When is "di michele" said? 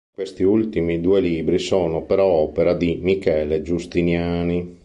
2.73-3.61